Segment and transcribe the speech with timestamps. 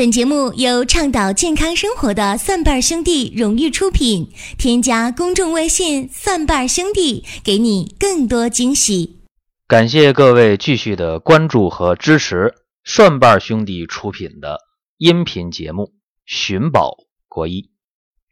[0.00, 4.32] 本节目由倡导健康生活的蒜瓣兄弟荣誉出品。
[4.56, 9.20] 添加公众微信“蒜瓣兄弟”，给你更多惊喜。
[9.68, 14.60] 感谢各位继续的关注和支持蒜瓣兄弟出品的
[14.96, 15.82] 音频节目
[16.24, 16.96] 《寻宝
[17.28, 17.60] 国医》。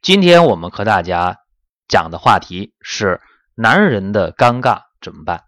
[0.03, 1.37] 今天我们和大家
[1.87, 3.21] 讲的话题是：
[3.55, 5.43] 男人的尴尬怎么办？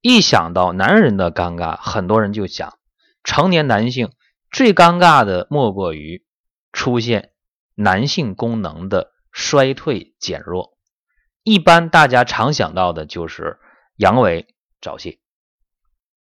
[0.00, 2.78] 一想到男人的尴尬，很多人就想，
[3.22, 4.08] 成年男性。
[4.54, 6.24] 最尴尬的莫过于
[6.72, 7.32] 出现
[7.74, 10.78] 男性功能的衰退减弱，
[11.42, 13.58] 一般大家常想到的就是
[13.96, 14.46] 阳痿
[14.80, 15.18] 早泄。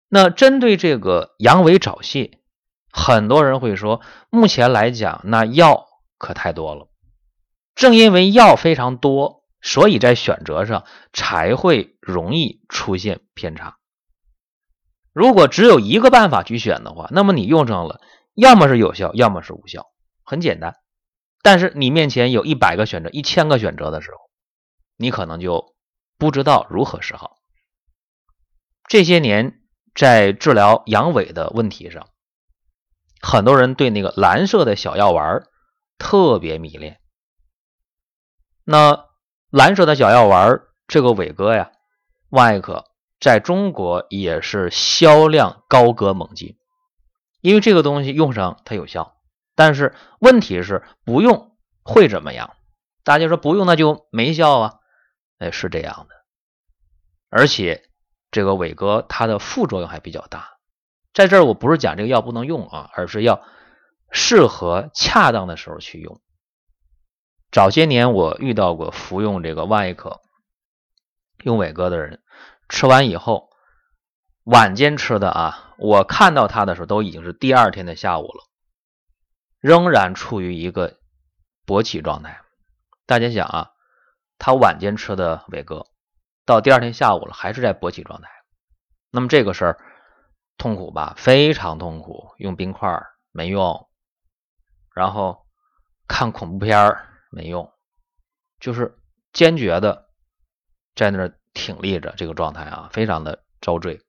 [0.10, 2.40] 那针对这个阳痿早泄，
[2.92, 5.86] 很多人会说，目前来讲，那药
[6.18, 6.88] 可太多了。
[7.76, 13.78] 正因为药非常多，所以在选择上才会容易出现偏差。
[15.14, 18.02] 如果只有一个办法去选的话，那么你用上了。
[18.34, 19.88] 要么是有效，要么是无效，
[20.24, 20.76] 很简单。
[21.42, 24.18] 但是你面前有一百个选择、一千个选择的时候，
[24.98, 25.76] 你可能就
[26.18, 27.38] 不知道如何是好。
[28.88, 29.62] 这些年
[29.94, 32.08] 在治疗阳痿的问题上，
[33.22, 35.44] 很多人对那个蓝色的小药丸
[35.98, 37.00] 特别迷恋。
[38.64, 39.06] 那
[39.50, 41.72] 蓝色的小药丸这个伟哥呀，
[42.30, 42.86] 万艾可
[43.20, 46.58] 在中国也是销量高歌猛进。
[47.44, 49.18] 因为这个东西用上它有效，
[49.54, 52.56] 但是问题是不用会怎么样？
[53.04, 54.80] 大家说不用那就没效啊？
[55.40, 56.16] 哎，是这样的。
[57.30, 57.84] 而且
[58.32, 60.58] 这个伟哥它的副作用还比较大。
[61.14, 63.44] 在这儿我不是讲这个药不能用啊，而是要
[64.10, 66.22] 适合恰当的时候去用。
[67.52, 70.22] 早些年我遇到过服用这个万艾可
[71.44, 72.24] 用伟哥的人，
[72.70, 73.50] 吃完以后。
[74.44, 78.44] 晚间吃的啊，我看到他的时候都已经是第二天的下午了，
[79.62, 80.98] 仍然处于一个
[81.66, 82.42] 勃起状态。
[83.06, 83.72] 大家想啊，
[84.38, 85.86] 他晚间吃的伟哥，
[86.46, 88.30] 到第二天下午了还是在勃起状态，
[89.12, 89.80] 那么这个事儿
[90.58, 91.14] 痛苦吧？
[91.18, 92.34] 非常痛苦。
[92.38, 93.02] 用冰块
[93.32, 93.88] 没用，
[94.94, 95.46] 然后
[96.06, 96.98] 看恐怖片
[97.32, 97.72] 没用，
[98.60, 98.98] 就是
[99.32, 100.10] 坚决的
[100.96, 104.02] 在那儿挺立着这个状态啊，非常的遭罪。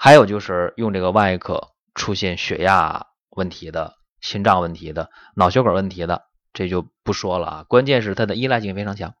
[0.00, 7.64] 还有就是用这个万艾可出现血压问题的、心脏问题的、脑血管问题的，这就不说了啊。
[7.64, 9.14] 关键是它的依赖性非常强。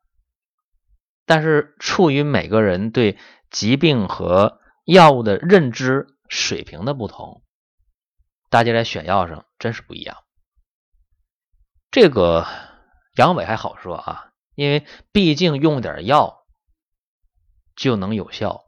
[1.26, 3.18] 但是处于每个人对
[3.50, 7.42] 疾病和药物的认知水平的不同，
[8.48, 10.16] 大家在选药上真是不一样。
[11.90, 12.46] 这个
[13.16, 16.46] 阳痿还好说啊，因为毕竟用点药
[17.74, 18.67] 就能有效。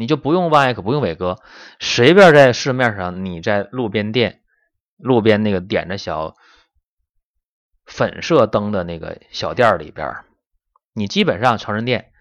[0.00, 1.42] 你就不用万艾可，不用伟哥，
[1.80, 4.44] 随便在市面上，你在路边店、
[4.96, 6.36] 路边那个点着小
[7.84, 10.24] 粉色灯的那个小店里边，
[10.92, 12.12] 你基本上成人店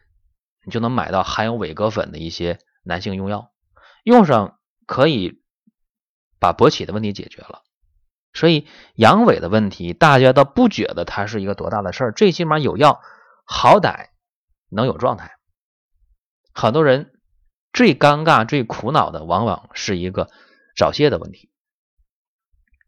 [0.65, 3.51] 你就能买到含有伟哥粉的一些男性用药，
[4.03, 5.43] 用上可以
[6.39, 7.61] 把勃起的问题解决了。
[8.33, 13.01] 所以阳痿的问题，大家都不觉得它是一个多大的事儿，最起码有药，
[13.45, 14.07] 好歹
[14.71, 15.37] 能有状态。
[16.55, 17.13] 很多人。
[17.77, 20.31] 最尴尬、最苦恼的，往往是一个
[20.75, 21.51] 早泄的问题。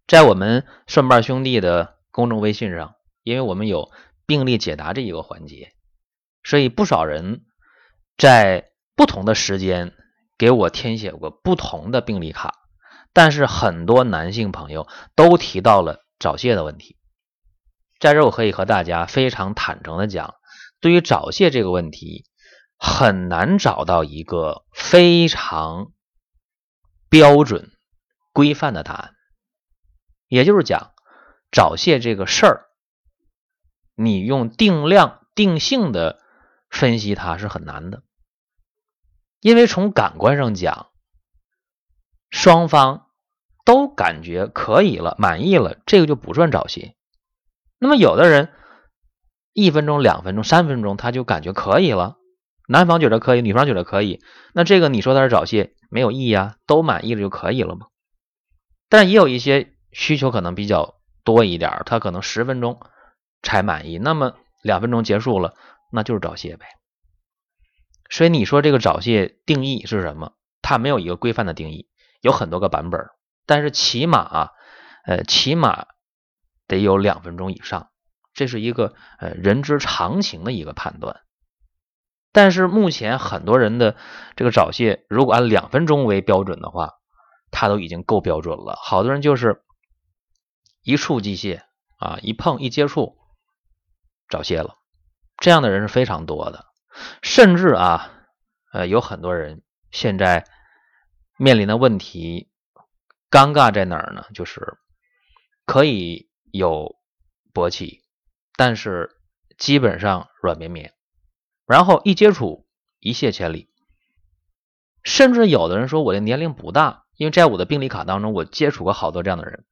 [0.07, 3.91] 在我们顺瓣兄弟的公众微信上，因为我们有
[4.25, 5.73] 病例解答这一个环节，
[6.43, 7.45] 所以不少人
[8.17, 9.93] 在不同的时间
[10.39, 12.55] 给我填写过不同的病例卡。
[13.13, 16.97] 但是很多男性朋友都提到了早泄的问题。
[17.99, 20.33] 在这，我可以和大家非常坦诚的讲，
[20.81, 22.25] 对于早泄这个问题。
[22.79, 25.91] 很难找到一个非常
[27.09, 27.71] 标准、
[28.31, 29.15] 规范的答案。
[30.27, 30.93] 也就是讲，
[31.51, 32.67] 早泄这个事儿，
[33.95, 36.21] 你用定量、定性的
[36.69, 38.03] 分析它是很难的，
[39.41, 40.91] 因为从感官上讲，
[42.29, 43.07] 双方
[43.65, 46.95] 都感觉可以了、满意了，这个就不算早泄。
[47.79, 48.53] 那么，有的人
[49.53, 52.18] 一分钟、两分钟、三分钟，他就感觉可以了。
[52.71, 54.21] 男方觉得可以，女方觉得可以，
[54.53, 57.87] 那这个你说他是早泄没有意义啊，都满意了就可以了吗？
[58.89, 62.79] 但也有一些需求可能比较多一点，他可能十分钟
[63.41, 65.55] 才满意，那么两分钟结束了，
[65.91, 66.67] 那就是早泄呗。
[68.07, 70.33] 所以你说这个早泄定义是什么？
[70.61, 71.89] 它没有一个规范的定义，
[72.21, 73.07] 有很多个版本，
[73.47, 74.51] 但是起码啊，
[75.05, 75.87] 呃，起码
[76.67, 77.89] 得有两分钟以上，
[78.35, 81.21] 这是一个呃人之常情的一个判断。
[82.39, 83.97] 但是目前很多人的
[84.37, 86.93] 这个早泄，如果按两分钟为标准的话，
[87.51, 88.79] 它都已经够标准了。
[88.81, 89.61] 好多人就是
[90.81, 91.65] 一触即泄
[91.97, 93.17] 啊，一碰一接触
[94.29, 94.77] 早泄了，
[95.35, 96.67] 这样的人是非常多的，
[97.21, 98.09] 甚至啊，
[98.71, 100.45] 呃，有很多人现在
[101.35, 102.49] 面临的问题
[103.29, 104.23] 尴尬在哪儿呢？
[104.33, 104.77] 就是
[105.65, 106.95] 可以有
[107.53, 108.01] 勃起，
[108.55, 109.17] 但是
[109.57, 110.93] 基本上软绵绵，
[111.69, 112.65] 然后一接触
[112.99, 113.69] 一泻千里，
[115.03, 117.05] 甚至有的人说我的年龄不大。
[117.15, 119.65] 因为在我的病历卡当中，我接触过好多这样的人，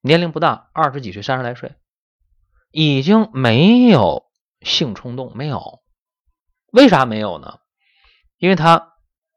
[0.00, 1.76] 年龄不大，二十几岁、三十来岁，
[2.72, 4.24] 已经没有
[4.60, 5.84] 性冲动，没有，
[6.72, 7.60] 为啥没有呢？
[8.38, 8.94] 因为他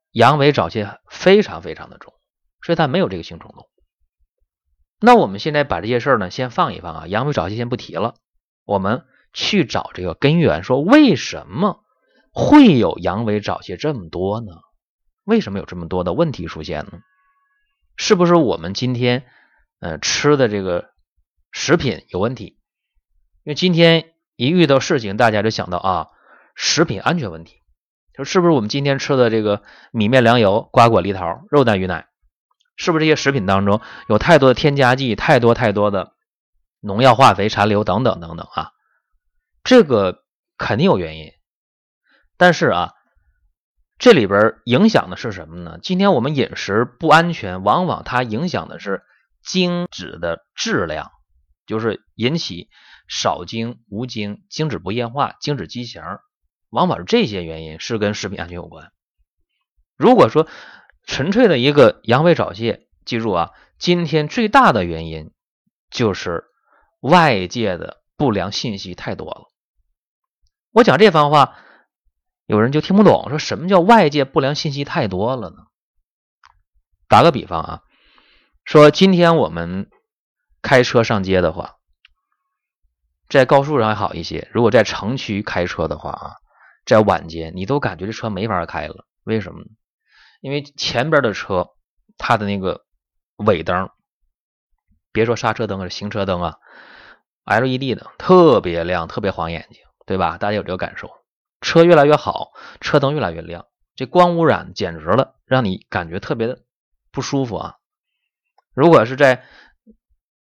[0.09, 2.15] 阳痿早泄非常非常的重，
[2.63, 3.69] 所以他没有这个性冲动。
[4.99, 8.15] 那我们现在把这些事儿呢先放一放啊，阳痿早泄先不提了，
[8.65, 11.83] 我们去找这个根源，说为什么
[12.31, 14.51] 会有阳痿早泄这么多呢？
[15.23, 16.99] 为什么有这么多的问题出现呢？
[17.95, 19.25] 是不是我们今天
[19.79, 20.89] 呃吃的这个
[21.51, 22.57] 食品有问题？
[23.43, 26.07] 因为今天一遇到事情，大家就想到啊
[26.55, 27.57] 食品安全问题，
[28.13, 29.61] 就是不是我们今天吃的这个
[29.91, 32.07] 米面粮油、瓜果梨桃、肉蛋鱼奶，
[32.75, 36.13] 是不是这些食品当中有太多的添加剂、太多太多的
[36.79, 38.71] 农药、化肥、残留等等等等啊？
[39.63, 40.23] 这个
[40.57, 41.31] 肯定有原因，
[42.37, 42.93] 但是啊。
[44.01, 45.77] 这里边影响的是什么呢？
[45.83, 49.03] 今天我们饮食不安全，往往它影响的是
[49.43, 51.11] 精子的质量，
[51.67, 52.69] 就是引起
[53.09, 56.01] 少精、无精、精子不液化、精子畸形，
[56.69, 58.93] 往往是这些原因是跟食品安全有关。
[59.97, 60.47] 如果说
[61.03, 65.33] 纯粹的一个阳痿早泄，记住啊，今天最大的原因
[65.91, 66.45] 就是
[67.01, 69.47] 外界的不良信息太多了。
[70.71, 71.55] 我讲这番话。
[72.45, 75.67] 有人就听不懂，说什么叫外界不良信息太多了呢？
[77.07, 77.81] 打个比方啊，
[78.65, 79.91] 说今天我们
[80.63, 81.75] 开车上街的话，
[83.27, 86.35] 在高速上还好一些，如果在城区开车的话啊，
[86.87, 89.67] 在晚间你都感觉这车没法开了，为什么呢？
[90.41, 91.69] 因为前边的车
[92.17, 92.83] 它的那个
[93.35, 93.91] 尾灯，
[95.11, 96.55] 别说刹车灯了，行车灯啊
[97.49, 100.37] ，LED 的特别亮，特别晃眼睛，对吧？
[100.37, 101.09] 大家有这个感受？
[101.61, 103.65] 车越来越好，车灯越来越亮，
[103.95, 106.59] 这光污染简直了，让你感觉特别的
[107.11, 107.75] 不舒服啊！
[108.73, 109.43] 如果是在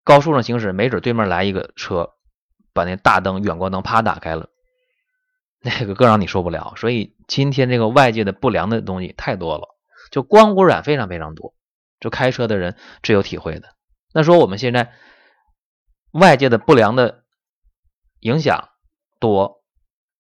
[0.04, 2.12] 高速上行驶，没准对面来一个车，
[2.74, 4.50] 把那大灯、远光灯啪打开了，
[5.62, 6.74] 那个更让你受不了。
[6.78, 9.68] 所以今天这个外界的不良的东西太多了，
[10.12, 11.56] 就光污染非常非常多，
[12.00, 13.70] 就开车的人最有体会的。
[14.14, 14.94] 那说我们现在
[16.20, 17.24] 外界的不良的
[18.20, 18.70] 影响
[19.20, 19.64] 多。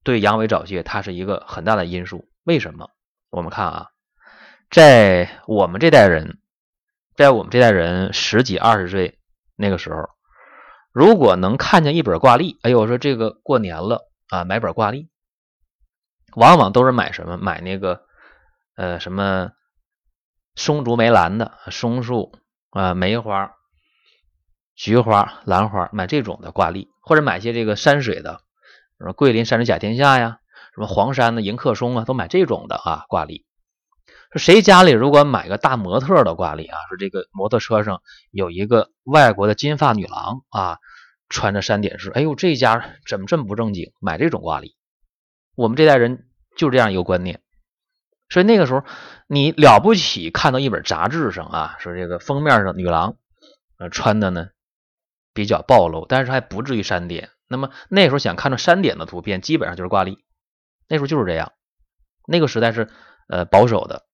[0.03, 2.29] 对阳痿早泄，它是一个很大的因素。
[2.43, 2.89] 为什么？
[3.29, 3.89] 我们看啊，
[4.69, 6.39] 在我们这代人，
[7.13, 9.19] 在我们这代人十几二十岁
[9.57, 10.09] 那个时候，
[10.93, 15.09] 如果能看见一本挂历，哎呦，我说这个过年了啊，买本挂历，
[16.35, 17.37] 往往都是买什么？
[17.37, 18.05] 买那个
[18.75, 19.51] 呃什么
[20.55, 22.31] 松竹梅兰的松树
[22.69, 23.56] 啊，梅花、
[24.77, 28.41] 菊花、兰花，买这种的挂历，或者买些这个山水的。
[28.99, 30.37] 什么桂林山水甲天下呀，
[30.75, 33.43] 什么黄山的迎客松啊，都买这种的啊挂历。
[34.31, 40.77] 说谁家里如果买个大模特的挂历啊，说这个摩托车上有一个外国的金发女郎啊，
[41.27, 44.75] 穿着三点式，哎呦，这家怎么这么不正经，买这种挂历？
[45.55, 47.41] 我们这代人就这样一个观念。
[48.29, 48.83] 所以那个时候
[49.27, 53.15] 你了不起，看到一本杂志上啊，说这个封面上女郎
[53.79, 54.49] 呃穿的呢
[55.37, 57.29] 比较暴露，但是还不至于删点。
[57.47, 60.25] 那么那时候想看到删点的图片，基本上就是挂历。
[60.87, 61.53] 那时候就是这样，
[62.25, 62.89] 那个时代是
[63.29, 64.07] 呃保守的，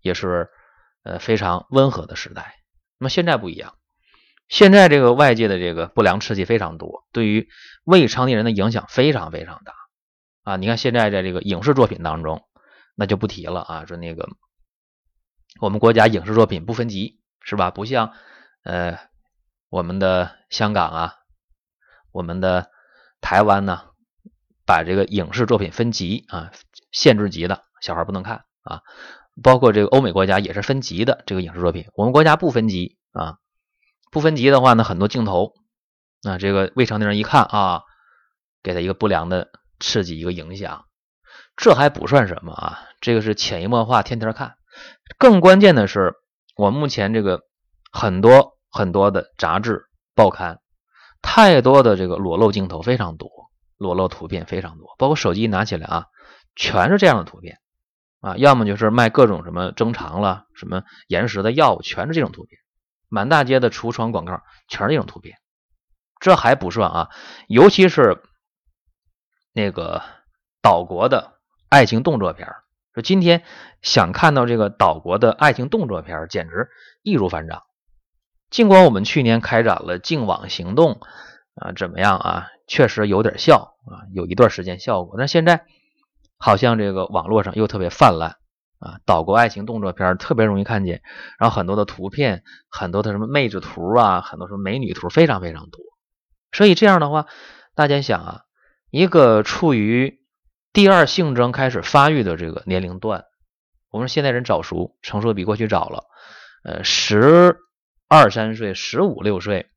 [0.00, 0.48] 也是
[1.02, 2.54] 呃非常温和的时代。
[2.98, 3.74] 那么现在不一样，
[4.48, 7.48] 现在这个外界的这个不良刺激非常多，对于
[7.84, 9.74] 未成年人的影响非常非常大
[10.44, 10.56] 啊！
[10.56, 12.42] 你看现在在这个影视作品当中，
[12.96, 14.28] 那就不提了啊，说那个
[15.60, 17.70] 我们国家影视作品不分级是吧？
[17.70, 18.14] 不像
[18.64, 18.98] 呃
[19.70, 21.14] 我们的香港啊，
[22.12, 22.70] 我们的。
[23.22, 23.82] 台湾呢，
[24.64, 26.52] 把这个影视作品分级啊，
[26.90, 28.80] 限制级的小孩不能看啊，
[29.42, 33.36] 包括这个欧美国家也是分级的这个影视作品，我们国家不分级啊，
[34.10, 35.52] 不分级的话呢，很多镜头
[36.22, 37.82] 啊，这个未成年人一看啊，
[38.62, 40.86] 给他一个不良的刺激，一个影响，
[41.58, 44.56] 这还不算什么啊，这个是潜移默化，天天看，
[45.18, 46.14] 更关键的是，
[46.56, 47.42] 我目前这个
[47.92, 50.60] 很多很多的杂志报刊。
[51.22, 53.28] 太多的这个裸露镜头非常多，
[53.76, 56.06] 裸露图片非常多，包括手机拿起来啊，
[56.56, 57.58] 全是这样的图片
[58.20, 62.58] 啊，要么就是卖各种什么增长了、什么延时的药物，全是这种图片。
[63.10, 65.36] 满大街的橱窗广告全是这种图片。
[66.20, 67.10] 这还不算啊，
[67.48, 68.22] 尤其是
[69.52, 70.02] 那个
[70.62, 71.34] 岛国的
[71.68, 72.48] 爱情动作片
[72.94, 73.42] 说今天
[73.82, 76.70] 想看到这个岛国的爱情动作片简直
[77.02, 77.62] 易如反掌。
[78.50, 81.00] 尽管我们去年开展了净网行动
[81.54, 82.48] 啊，怎么样啊？
[82.66, 85.14] 确实有点效啊，有一段时间效果。
[85.18, 85.64] 但现在
[86.36, 88.36] 好像这个网络上又特别泛滥
[88.78, 91.02] 啊，岛国爱情动作片特别容易看见，
[91.38, 95.80] 然后很多的图片，很多的什么妹子图啊，很多什么美女图，非常非常多。
[96.52, 97.26] 所以这样的话，
[97.74, 98.40] 大家想啊，
[98.90, 100.20] 一个处于
[100.72, 103.24] 第二性征开始发育的这个年龄段，
[103.90, 106.04] 我们现在人早熟，成熟比过去早了，
[106.64, 107.56] 呃，十。
[108.12, 109.70] 二三岁、十五六岁，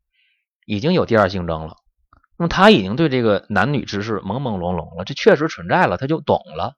[0.65, 1.77] 已经有第二性征了。
[2.35, 6.75] 那么他已经对这个男女之事朦朦胧胧了，这确实存在了，他就懂了。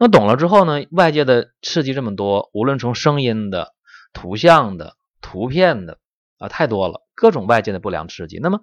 [0.00, 0.84] 那懂了之后呢？
[0.90, 3.72] 外界的刺激这么多，无论从声音的、
[4.12, 5.98] 图像的、图片的
[6.38, 8.40] 啊，太多了，各种外界的不良刺激。
[8.42, 8.58] 那么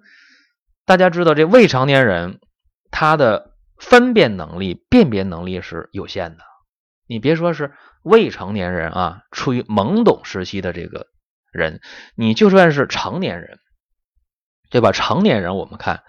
[0.84, 2.40] 大家知道，这未成年人
[2.90, 6.44] 他的分辨能力、辨别能力是有限的。
[7.06, 11.06] 你别说是未成年人啊，处于懵懂时期的这个。
[11.52, 11.80] 人，
[12.14, 13.58] 你就算是成年人，
[14.70, 14.92] 对吧？
[14.92, 16.04] 成年人，我们看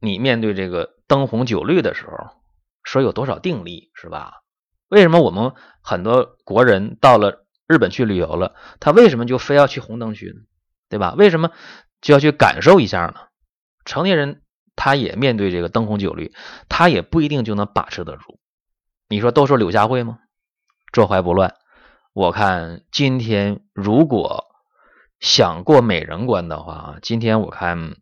[0.00, 2.30] 你面对这个灯红酒绿的时候，
[2.82, 4.40] 说有多少定力，是吧？
[4.88, 10.40] 为什么我们很多国人到了日本去旅游了，他为什么就非要去红灯区呢？
[10.88, 11.14] 对吧？
[11.16, 11.52] 为什么
[12.00, 13.14] 就要去感受一下呢？
[13.84, 14.42] 成年人
[14.74, 16.32] 他也面对这个灯红酒绿，
[16.68, 18.40] 他也不一定就能把持得住。
[19.08, 20.18] 你说都说柳下惠吗？
[20.92, 21.54] 坐怀不乱。
[22.12, 24.49] 我看今天如果。
[25.20, 27.96] 想过美人关的话啊，今天我看，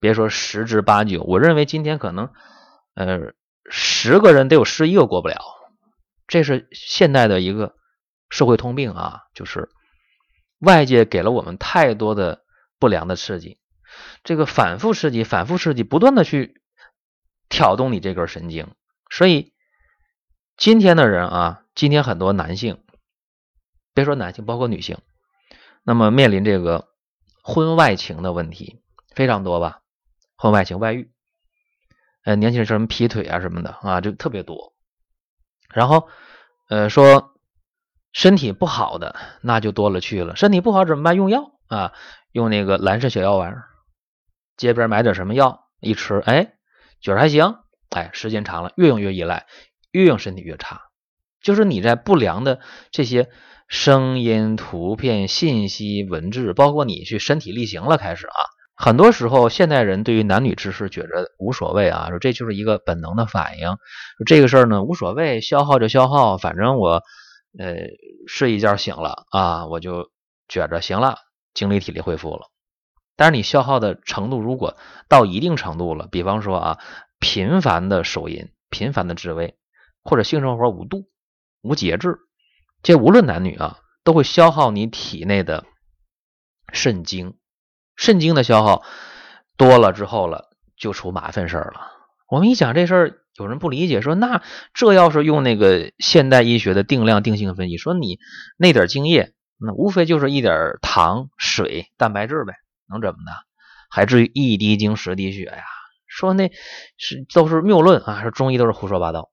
[0.00, 2.32] 别说十之八九，我认为今天可能，
[2.94, 3.32] 呃，
[3.70, 5.40] 十个人得有十一个过不了。
[6.26, 7.76] 这是现代的一个
[8.28, 9.68] 社会通病啊，就是
[10.58, 12.42] 外界给了我们太多的
[12.80, 13.60] 不良的刺激，
[14.24, 16.60] 这个反复刺激、反复刺激，不断的去
[17.48, 18.74] 挑动你这根神经，
[19.08, 19.54] 所以
[20.56, 22.82] 今天的人啊，今天很多男性，
[23.94, 24.98] 别说男性，包括女性。
[25.86, 26.88] 那么面临这个
[27.44, 28.82] 婚外情的问题
[29.14, 29.82] 非常多吧？
[30.36, 31.12] 婚外情、外遇，
[32.24, 34.74] 呃，年轻人什么劈腿啊什么的啊，就特别多。
[35.72, 36.08] 然后，
[36.68, 37.34] 呃，说
[38.12, 40.34] 身体不好的那就多了去了。
[40.34, 41.14] 身体不好怎么办？
[41.14, 41.92] 用药啊，
[42.32, 43.62] 用那个蓝色小药丸，
[44.56, 46.54] 街边买点什么药一吃，哎，
[47.00, 47.60] 觉得还行。
[47.90, 49.46] 哎，时间长了，越用越依赖，
[49.92, 50.82] 越用身体越差。
[51.40, 52.58] 就是你在不良的
[52.90, 53.30] 这些。
[53.68, 58.38] 声音、图片、信息、文字，包括你去身体力行了，开始啊，
[58.76, 63.76] 很多时候现代人对于男女之事觉着无所谓啊，说这就是一个本能的反应，
[64.24, 67.02] 这个事儿呢无所谓，消耗就消耗，反正我
[67.58, 67.74] 呃
[68.28, 70.10] 睡一觉醒了啊，我就
[70.46, 71.16] 觉着行了，
[71.52, 72.42] 精力体力恢复了。
[73.16, 74.76] 但是你消耗的程度如果
[75.08, 76.78] 到一定程度了，比方说啊，
[77.18, 79.56] 频繁的手淫、频繁的自慰，
[80.04, 81.08] 或者性生活无度、
[81.62, 82.18] 无节制。
[82.86, 85.64] 这无论男女啊，都会消耗你体内的
[86.72, 87.34] 肾精，
[87.96, 88.84] 肾精的消耗
[89.56, 91.80] 多了之后了，就出麻烦事儿了。
[92.30, 94.40] 我们一讲这事儿，有人不理解，说那
[94.72, 98.20] 这要是用那个现代医学的定量定性分析，说你
[98.56, 102.54] 那点精液，那无非就是一点糖、水、蛋白质呗，
[102.88, 103.32] 能怎么的？
[103.90, 105.64] 还至于一滴精十滴血呀？
[106.06, 106.52] 说那
[106.98, 109.32] 是都是谬论啊，说中医都是胡说八道。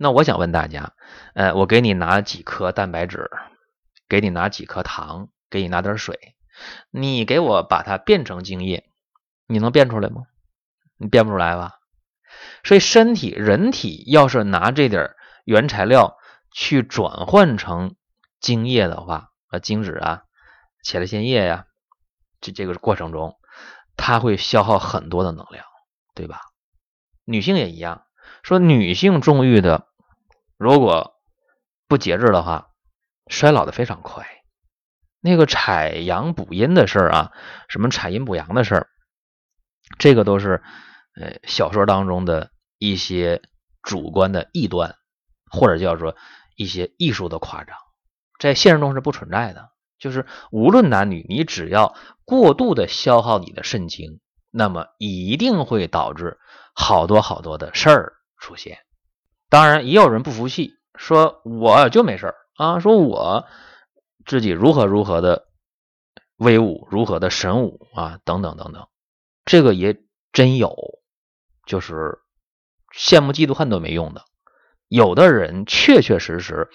[0.00, 0.92] 那我想问大家，
[1.34, 3.28] 呃，我给你拿几颗蛋白质，
[4.08, 6.36] 给你拿几颗糖，给你拿点水，
[6.92, 8.88] 你给我把它变成精液，
[9.48, 10.22] 你能变出来吗？
[10.98, 11.80] 你变不出来吧？
[12.62, 16.16] 所以身体人体要是拿这点原材料
[16.52, 17.96] 去转换成
[18.38, 20.22] 精液的话，啊，精子啊，
[20.84, 21.66] 前列腺液呀，
[22.40, 23.36] 这这个过程中，
[23.96, 25.64] 它会消耗很多的能量，
[26.14, 26.42] 对吧？
[27.24, 28.04] 女性也一样，
[28.44, 29.87] 说女性重欲的。
[30.58, 31.14] 如果
[31.86, 32.70] 不节制的话，
[33.28, 34.26] 衰老的非常快。
[35.20, 37.32] 那个采阳补阴的事儿啊，
[37.68, 38.88] 什么采阴补阳的事儿，
[39.98, 40.62] 这个都是
[41.14, 43.40] 呃小说当中的一些
[43.82, 44.96] 主观的臆断，
[45.50, 46.16] 或者叫做
[46.56, 47.76] 一些艺术的夸张，
[48.38, 49.70] 在现实中是不存在的。
[49.98, 56.38] 就是无论男女，你只要过度的消耗你的肾精，那么一定会导致
[56.74, 58.78] 好多好多的事儿出现。
[59.48, 63.46] 当然，也有人不服气，说我就没事啊，说我
[64.26, 65.48] 自己如何如何的
[66.36, 68.88] 威武，如何的神武啊，等等等等，
[69.44, 70.00] 这个也
[70.32, 70.76] 真有，
[71.66, 72.18] 就是
[72.94, 74.24] 羡慕嫉妒恨都没用的。
[74.88, 76.68] 有的人确确实实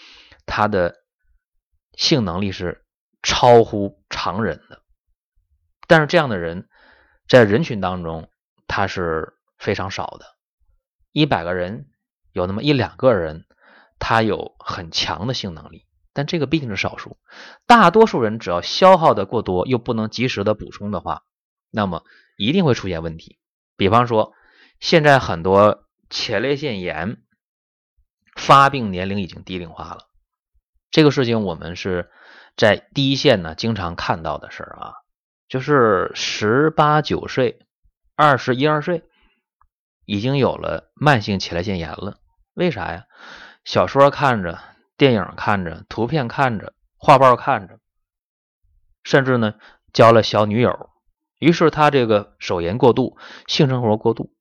[0.45, 0.95] 他的
[1.93, 2.85] 性能力是
[3.21, 4.81] 超乎常人的。
[5.87, 6.67] 但是这样的人
[7.27, 8.29] 在人群当中
[8.67, 10.25] 他是非常少的，
[11.11, 11.87] 一百个人
[12.33, 13.45] 有那么一两个人
[13.99, 17.17] 他有很强的性能力，但这个毕竟是少数。
[17.65, 21.23] 大多数人只要消耗的过多又不能及时的补充的话，
[21.71, 22.03] 那么
[22.35, 23.39] 一定会出现问题。
[23.77, 24.33] 比方说，
[24.79, 27.17] 现在很多前列腺炎
[28.35, 30.09] 发病年龄已经低龄化了，
[30.91, 32.09] 这个事情我们是
[32.57, 34.93] 在第一线呢经常看到的事儿啊，
[35.47, 37.59] 就是十八九岁、
[38.15, 39.03] 二十一二岁
[40.05, 42.19] 已经有了慢性前列腺炎了。
[42.53, 43.05] 为啥呀？
[43.65, 44.59] 小说看着，
[44.97, 47.79] 电影看着，图片看着，画报看着，
[49.03, 49.55] 甚至呢
[49.91, 50.89] 交了小女友。
[51.39, 53.17] 于是他这个手淫过度，
[53.47, 54.33] 性生活过度。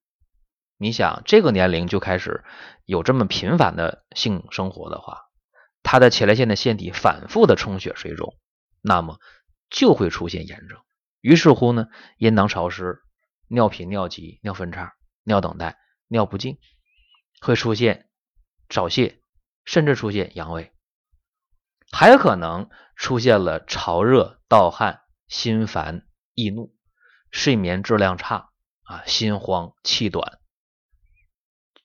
[0.77, 2.45] 你想这个年龄就开始
[2.85, 5.23] 有这么频繁的性生活的话，
[5.83, 8.37] 他的前列腺的腺体反复的充血水肿，
[8.81, 9.19] 那么
[9.71, 10.79] 就会出现炎症。
[11.21, 11.87] 于是乎呢，
[12.19, 13.01] 阴囊潮湿、
[13.49, 14.93] 尿频、尿急、尿分叉、
[15.23, 15.79] 尿等待、
[16.09, 16.59] 尿不尽，
[17.43, 18.09] 会出现
[18.69, 19.21] 早泄，
[19.65, 20.71] 甚至出现阳痿，
[21.91, 26.75] 还有可能出现了潮热、盗汗、心烦、易怒。
[27.33, 28.51] 睡眠质量差
[28.83, 30.39] 啊，心慌气短，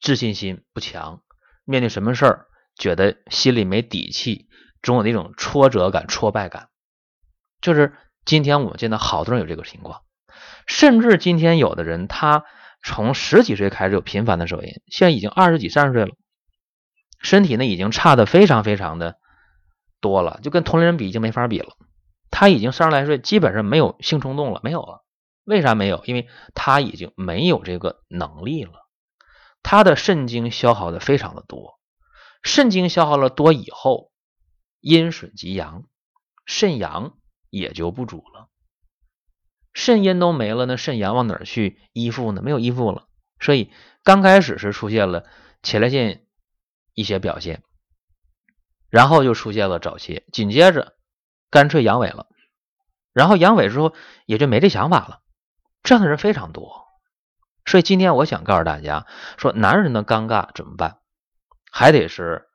[0.02, 1.24] 自信心不强，
[1.64, 4.50] 面对什么事儿觉得心里没底气，
[4.82, 6.70] 总有那种挫折感、挫败感。
[7.62, 7.96] 就是
[8.26, 10.04] 今天我们见到好多人有这个情况，
[10.68, 12.44] 甚至今天有的人他
[12.88, 16.16] 从十几岁开始有频繁的手淫，现在已经二十几、三十岁了，
[17.20, 19.18] 身体呢已经差的非常非常的
[20.00, 21.76] 多了，就跟同龄人比已经没法比了。
[22.32, 25.04] 他已经三十来岁，基本上没有性冲动了，没有了。
[25.44, 26.02] 为啥没有？
[26.06, 28.88] 因为他已经没有这个能力了，
[29.64, 31.82] 他的肾精消耗的非常的多，
[32.42, 34.12] 肾精消耗了多以后，
[34.80, 35.84] 阴损及阳，
[36.46, 37.18] 肾阳
[37.50, 38.48] 也就不足了，
[39.78, 42.42] 肾阴都没了，那肾阳往哪儿去依附呢？
[42.42, 43.08] 没有依附了，
[43.40, 43.72] 所以
[44.04, 45.24] 刚开始是出现了
[45.62, 46.26] 前列腺
[46.96, 47.62] 一些表现，
[48.90, 50.96] 然后就出现了早泄，紧接着
[51.52, 52.26] 干脆阳痿了，
[53.14, 53.94] 然后阳痿之后
[54.26, 55.22] 也就没这想法了。
[55.84, 56.88] 这样的人非常多，
[57.64, 59.06] 所以今天我想告诉大家，
[59.38, 60.98] 说男人的尴尬怎么办？
[61.72, 62.48] 还得是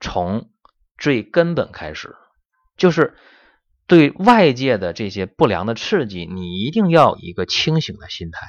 [0.00, 0.50] 从
[0.96, 2.16] 最根本开始，
[2.78, 3.14] 就是
[3.86, 8.46] 对外界的这些不良的刺激，你一定要一个清醒的心态，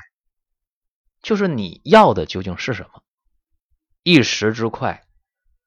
[1.22, 3.04] 就是你要的究竟是什么？
[4.04, 5.06] 一时之快，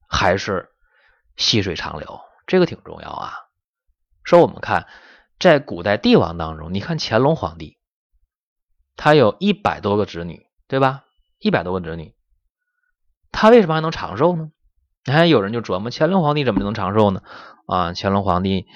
[0.09, 0.71] 还是
[1.37, 2.21] 细水长流？
[2.47, 3.35] 这个挺重要啊。
[4.25, 4.87] 说我们看，
[5.39, 7.79] 在古代帝王当中，你看乾隆皇帝。
[8.97, 11.05] 他有一百多个子女，对吧？
[11.39, 12.15] 一百多个子女，
[13.31, 14.51] 他为什么还能长寿呢？
[15.09, 17.23] 你看有人就琢磨，乾隆皇帝怎么能长寿呢？
[17.67, 18.67] 啊，乾隆皇帝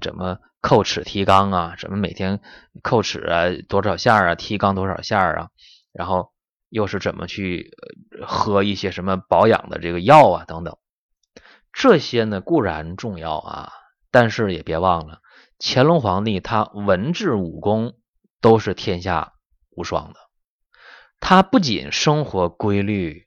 [0.00, 1.74] 怎么叩齿提肛啊？
[1.80, 2.40] 怎么每天
[2.80, 3.50] 叩齿啊？
[3.68, 4.36] 多少下啊？
[4.36, 5.48] 提肛多少下啊？
[5.92, 6.30] 然后
[6.68, 7.76] 又是怎么去
[8.24, 10.44] 喝一些什么保养的这个药啊？
[10.46, 10.78] 等等，
[11.72, 13.72] 这些呢固然重要啊，
[14.12, 15.18] 但是也别忘了，
[15.58, 17.94] 乾隆皇帝他文治武功
[18.40, 19.32] 都是天下。
[19.70, 20.20] 无双的，
[21.18, 23.26] 他不仅生活规律，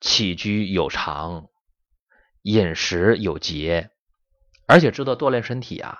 [0.00, 1.48] 起居有常，
[2.42, 3.90] 饮食有节，
[4.66, 5.98] 而且知道锻炼身体啊。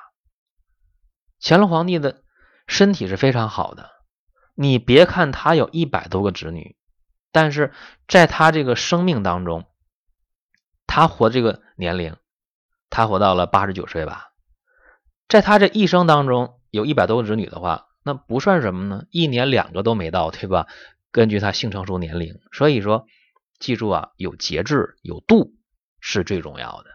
[1.40, 2.22] 乾隆皇帝的
[2.66, 3.90] 身体是非常好的，
[4.54, 6.76] 你别看他有一百多个子女，
[7.32, 7.72] 但是
[8.06, 9.64] 在他这个生命当中，
[10.86, 12.16] 他活这个年龄，
[12.90, 14.32] 他活到了八十九岁吧，
[15.28, 17.86] 在他这一生当中，有一百多个子女的话。
[18.04, 19.04] 那不算什么呢？
[19.10, 20.66] 一年两个都没到，对吧？
[21.10, 23.06] 根据他性成熟年龄，所以说，
[23.58, 25.54] 记住啊，有节制、有度
[26.00, 26.90] 是最重要的。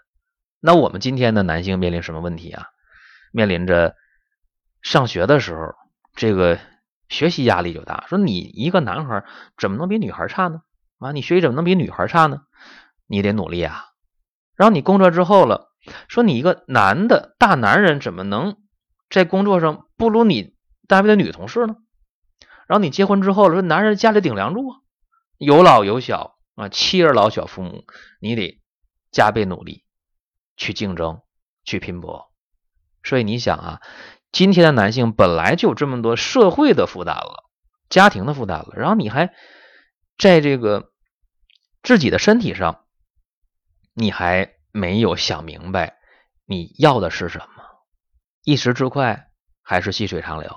[0.59, 2.67] 那我们今天的男性面临什么问题啊？
[3.31, 3.95] 面临着
[4.81, 5.73] 上学的时候，
[6.15, 6.59] 这个
[7.09, 8.05] 学习压力就大。
[8.07, 9.25] 说你一个男孩
[9.57, 10.61] 怎么能比女孩差呢？
[10.99, 12.43] 啊，你学习怎么能比女孩差呢？
[13.07, 13.85] 你得努力啊。
[14.55, 15.71] 然后你工作之后了，
[16.07, 18.55] 说你一个男的大男人怎么能
[19.09, 20.55] 在工作上不如你？
[20.87, 21.75] 单位的女同事呢？
[22.67, 24.77] 然后你结婚之后了，说男人家里顶梁柱啊，
[25.37, 27.85] 有老有小啊，妻儿老小父母，
[28.19, 28.61] 你得
[29.11, 29.83] 加倍努力
[30.55, 31.21] 去竞争，
[31.63, 32.31] 去拼搏。
[33.03, 33.81] 所以你想啊，
[34.31, 37.49] 今天的男性本来就有这么多社会的负担了，
[37.89, 39.33] 家庭的负担了，然后你还
[40.17, 40.91] 在这个
[41.81, 42.85] 自己的身体上，
[43.93, 45.97] 你还没有想明白
[46.45, 47.63] 你要的是什么，
[48.43, 50.55] 一时之快还是细水长流？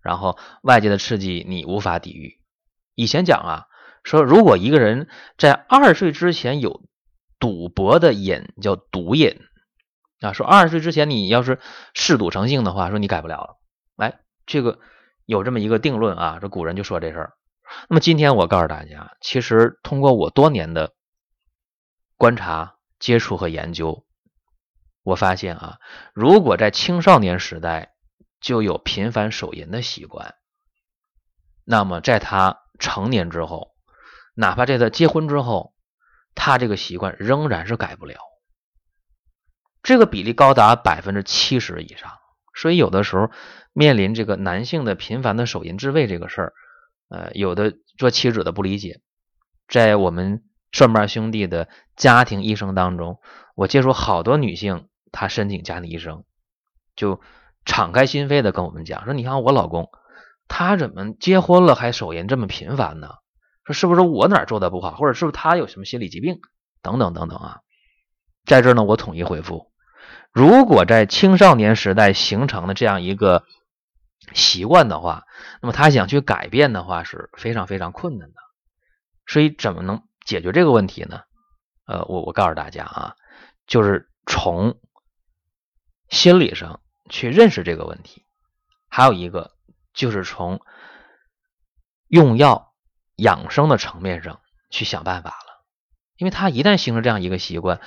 [0.00, 2.40] 然后外界的刺激你无法抵御。
[2.94, 3.66] 以前讲啊，
[4.06, 6.80] 说如果一个人在二十岁之前有
[7.40, 9.40] 赌博的瘾，叫毒瘾，
[10.20, 11.58] 啊，说二十岁之前你要是
[11.92, 13.56] 嗜赌成性的话，说你改不了了。
[13.96, 14.78] 哎，这个
[15.24, 17.32] 有这么一个定论啊，这古人就说这事儿。
[17.88, 20.92] 那么今天我告诉大家，其实通过我多年的
[22.16, 24.06] 观察、接触和研究，
[25.02, 25.78] 我发现啊，
[26.14, 27.92] 如果在青少年时代
[28.40, 30.36] 就有频繁手淫的习惯，
[31.64, 33.74] 那么在他成年之后，
[34.36, 35.74] 哪怕在他结婚之后，
[36.36, 38.20] 他这个习惯仍然是改不了。
[39.82, 42.12] 这个比例高达百分之七十以上。
[42.54, 43.30] 所以有的时候
[43.72, 46.52] 面临这个男性的频繁的手淫自慰这个事儿。
[47.08, 49.00] 呃，有的做妻子的不理解，
[49.68, 53.20] 在我们顺瓣兄弟的家庭医生当中，
[53.54, 56.24] 我接触好多女性，她申请家庭医生，
[56.96, 57.20] 就
[57.64, 59.90] 敞开心扉的跟我们讲说：“你看我老公，
[60.48, 63.14] 他怎么结婚了还手淫这么频繁呢？
[63.66, 66.40] 说是不是我哪做的不好，或者是不是他有什么心理疾病
[66.80, 67.60] 等等等等啊？”
[68.46, 69.70] 在这呢，我统一回复：
[70.32, 73.44] 如果在青少年时代形成的这样一个。
[74.32, 75.24] 习惯的话，
[75.62, 78.34] 那么他想去改变的话是非常非常困难的。
[79.24, 81.20] 所以怎么能解决这个问题呢？
[81.84, 83.14] 呃，我我告诉大家啊，
[83.68, 84.80] 就是从
[86.08, 88.24] 心理上去认识这个问题，
[88.88, 89.52] 还有一个
[89.94, 90.60] 就是从
[92.08, 92.65] 用药
[93.16, 95.64] 养生的层面上去想办法了。
[96.16, 97.78] 因为他一旦形成这样一个习惯，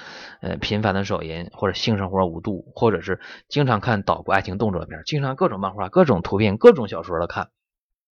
[0.41, 7.49] 呃，频繁的手淫或者性生活无度，或者是经常看岛国爱情动作片，经常各种漫画、各种图片、各种小说的看，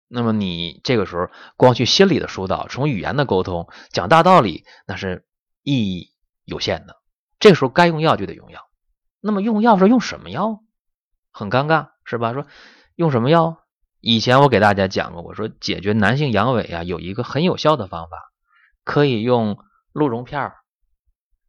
[0.08, 5.26] 那么你这个时候光去心理的疏导，从语言的沟通讲大道理，那是
[5.64, 6.12] 意义
[6.46, 6.98] 有限的。
[7.40, 8.62] 这个时候该用药就得用药。
[9.20, 10.60] 那么用药是用什么药？
[11.32, 12.34] 很尴尬，是吧？
[12.34, 12.46] 说
[12.96, 13.63] 用什么药？
[14.04, 18.18] 以前我给大家讲过，我说解决男性阳痿啊，有一个很有效的方法，
[18.84, 19.58] 可以用。
[19.94, 20.56] 鹿茸片儿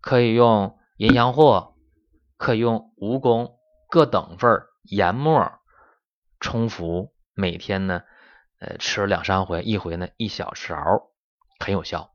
[0.02, 1.72] 可以用淫羊藿，
[2.36, 3.54] 可以用蜈蚣
[3.88, 5.50] 各等份研末
[6.40, 8.02] 冲服，每天呢，
[8.60, 10.76] 呃，吃两三回，一回呢一小勺，
[11.58, 12.10] 很有效。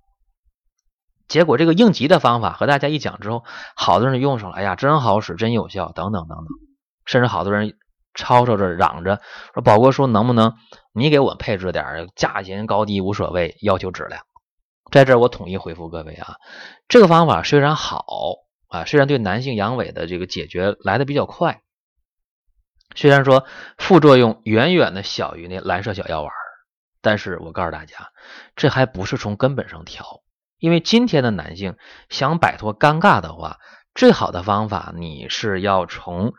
[1.28, 3.44] 结果这个应急的方法和大家一讲之后，
[3.76, 6.48] 好多人用上了，哎呀，真好使，真有效，等等等等，
[7.08, 7.76] 甚至好多人
[8.14, 9.22] 吵吵着嚷着
[9.54, 10.56] 说：“宝哥说能不能
[10.94, 14.22] 你给我配置点价钱高低无所谓，要求质量。”
[14.92, 16.36] 在这儿，我统一回复各位啊，
[16.88, 18.06] 这个方法虽然好
[18.68, 21.62] 啊，虽然对男性阳痿的这个解决来的比较快，
[22.96, 23.46] 虽然说
[23.78, 26.32] 副作用远远的小于那蓝色小药丸，
[27.02, 28.10] 但是我告诉大家，
[28.56, 30.22] 这还不是从根本上调，
[30.58, 31.78] 因为今天的男性
[32.10, 33.58] 想摆脱尴尬的话，
[33.94, 36.34] 最好的方法你是要从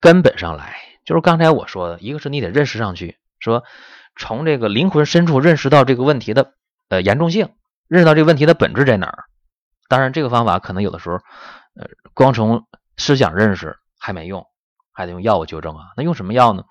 [0.00, 0.76] 根本上来，
[1.06, 3.64] 就是刚才我说的，一个是你得认识上去，说
[4.16, 6.52] 从这个灵魂深处认识到这个问题的
[6.90, 7.48] 呃严重性。
[7.88, 9.26] 认识到这个问题的本质在哪儿？
[9.88, 11.18] 当然，这个方法可能有的时候，
[11.76, 12.66] 呃，光从
[12.96, 14.44] 思想认识还没用，
[14.90, 15.92] 还得用药物纠正啊。
[15.96, 16.64] 那用什么药呢？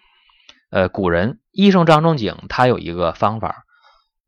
[0.71, 3.63] 呃，古人医生张仲景他有一个方法，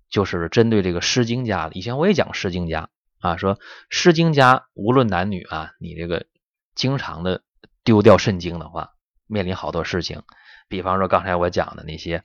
[0.09, 1.73] 就是针对这个失精家的。
[1.73, 2.87] 以前我也讲失精家
[3.19, 6.25] 啊，说失精家无论男女啊，你这个
[6.73, 7.41] 经常的
[7.83, 8.91] 丢掉肾精的话，
[9.27, 10.23] 面临好多事情。
[10.69, 12.23] 比方说刚才我讲的那些，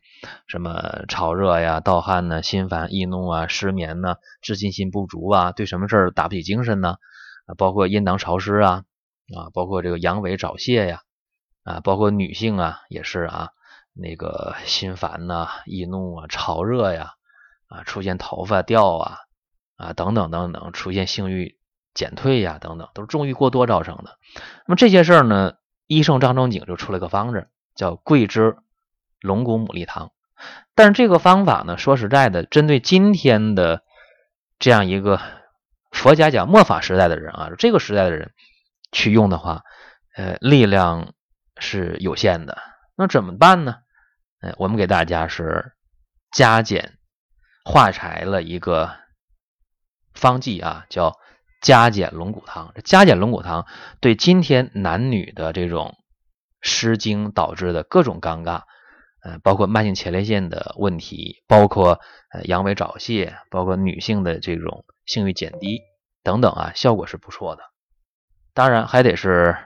[0.48, 6.96] 什么潮热呀、盗汗呢、心烦易怒啊、失眠呢、自信心不足啊、对什么事儿打不起精神呢？
[7.46, 8.84] 啊，包括阴囊潮湿啊，
[9.36, 11.02] 啊，包括这个阳痿早泄呀，
[11.62, 13.50] 啊，包括女性啊也是啊，
[13.94, 17.12] 那个心烦呐、易怒啊、潮热呀，
[17.68, 19.18] 啊，出现头发掉啊，
[19.76, 21.56] 啊，等等等等，出现性欲
[21.94, 24.18] 减退呀，等等，都是重欲过多造成的。
[24.66, 25.54] 那么这些事儿呢，
[25.86, 27.48] 医圣张仲景就出了个方子。
[27.74, 28.58] 叫桂枝
[29.18, 30.12] 龙骨牡蛎汤，
[30.74, 33.82] 但是这个方法呢，说实在的，针对今天的
[34.58, 35.18] 这样一个
[35.90, 38.34] 佛家讲末法时代的人啊，这个时代的人
[38.92, 39.62] 去用的话，
[40.14, 41.14] 呃，力量
[41.56, 42.58] 是有限的。
[42.94, 43.76] 那怎么办呢？
[44.42, 45.72] 呃，我们给大家是
[46.30, 46.98] 加减
[47.64, 48.90] 化裁了一个
[50.12, 51.16] 方剂啊，叫
[51.62, 52.72] 加减龙骨汤。
[52.74, 53.64] 这加减龙骨汤
[54.00, 55.96] 对今天男女的这种。
[56.64, 58.62] 失精导致的各种尴尬，
[59.24, 61.98] 呃，包括慢性前列腺的问题，包括
[62.30, 65.80] 呃阳痿早泄，包括女性的这种性欲减低
[66.22, 67.64] 等等啊，效果是不错的。
[68.54, 69.56] 当然还得是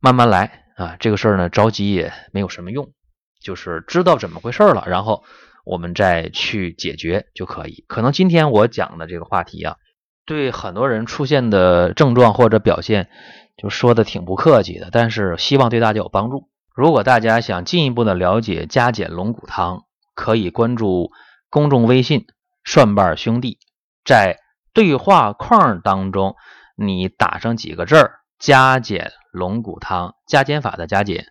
[0.00, 2.92] 慢慢来啊，这个事儿呢着急也没有什么用，
[3.40, 5.24] 就是知道怎么回事了，然后
[5.64, 7.86] 我们再去解决就可以。
[7.88, 9.76] 可能今天我讲的这个话题啊，
[10.24, 13.08] 对很多人出现的症状或者表现。
[13.54, 16.48] 就说的挺不客气的，但是希望对大家有帮助。
[16.74, 21.12] 如果大家想进一步的了解加减龙骨汤，可以关注
[21.50, 22.26] 公众微信
[22.64, 23.58] “蒜瓣兄弟”，
[24.04, 24.38] 在
[24.72, 26.34] 对话框当中
[26.74, 31.26] 你打上几个字儿“加减龙骨汤，加减法的加减，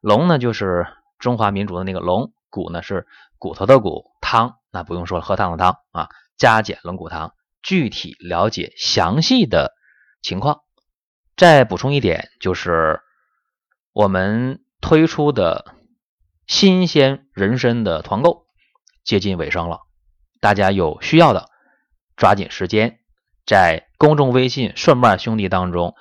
[0.00, 0.86] 龙呢就是
[1.18, 3.06] 中华民族的那个龙，骨呢是
[3.38, 7.34] 骨头的骨，汤那不用说了，喝汤的汤啊，加减龙骨汤，
[7.66, 9.72] 具体了解详细的
[10.22, 10.60] 情况。
[11.36, 13.00] 再补充一点，就是
[13.92, 15.74] 我们推出的
[16.46, 18.46] 新鲜人参的团购
[19.04, 19.80] 接近尾声了，
[20.40, 21.50] 大家有需要的
[22.16, 23.00] 抓紧时间，
[23.44, 25.96] 在公众微信“顺瓣兄弟”当中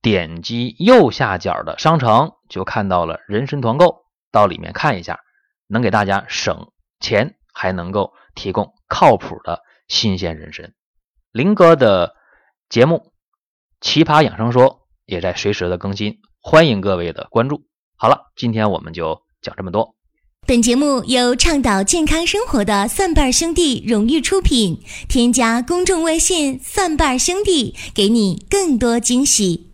[0.00, 5.20] 点击右下角的商城，就看到了人参团购，到里面看一下，
[5.66, 10.72] 能给大家省钱，还能够提供靠谱的新鲜人参。
[11.32, 12.14] 林哥的
[12.68, 13.12] 节目。
[13.80, 17.64] 奇葩养生说也在随时的更新，欢迎各位的关注。
[17.96, 19.96] 好了，今天我们就讲这么多。
[20.46, 29.71] 本节目由倡导健康生活的蒜瓣兄弟荣誉出品，添加公众微信“蒜瓣兄弟”，给你更多惊喜。